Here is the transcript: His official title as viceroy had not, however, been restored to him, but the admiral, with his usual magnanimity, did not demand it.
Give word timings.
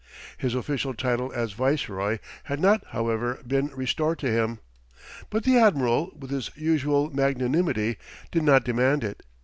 His 0.35 0.55
official 0.55 0.95
title 0.95 1.31
as 1.31 1.51
viceroy 1.53 2.17
had 2.45 2.59
not, 2.59 2.83
however, 2.87 3.37
been 3.45 3.67
restored 3.67 4.17
to 4.17 4.31
him, 4.31 4.57
but 5.29 5.43
the 5.43 5.59
admiral, 5.59 6.09
with 6.17 6.31
his 6.31 6.49
usual 6.55 7.11
magnanimity, 7.11 7.97
did 8.31 8.41
not 8.41 8.65
demand 8.65 9.03
it. 9.03 9.21